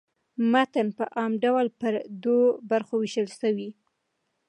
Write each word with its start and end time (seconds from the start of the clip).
متن 0.51 0.87
په 0.97 1.05
عام 1.17 1.31
ډول 1.43 1.67
پر 1.79 1.93
دوو 2.23 2.45
برخو 2.69 2.95
وېشل 2.99 3.27
سوی. 3.41 3.69